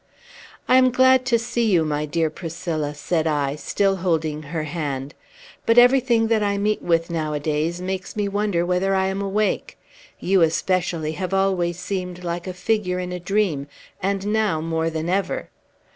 "I 0.67 0.77
am 0.77 0.89
glad 0.89 1.25
to 1.27 1.37
see 1.37 1.71
you, 1.71 1.85
my 1.85 2.07
dear 2.07 2.31
Priscilla," 2.31 2.95
said 2.95 3.27
I, 3.27 3.53
still 3.55 3.97
holding 3.97 4.41
her 4.41 4.63
hand; 4.63 5.13
"but 5.67 5.77
everything 5.77 6.25
that 6.29 6.41
I 6.41 6.57
meet 6.57 6.81
with 6.81 7.11
nowadays 7.11 7.79
makes 7.79 8.15
me 8.15 8.27
wonder 8.27 8.65
whether 8.65 8.95
I 8.95 9.05
am 9.09 9.21
awake. 9.21 9.77
You, 10.19 10.41
especially, 10.41 11.11
have 11.11 11.35
always 11.35 11.77
seemed 11.77 12.23
like 12.23 12.47
a 12.47 12.53
figure 12.55 12.97
in 12.97 13.11
a 13.11 13.19
dream, 13.19 13.67
and 14.01 14.25
now 14.25 14.59
more 14.59 14.89
than 14.89 15.07
ever." 15.07 15.49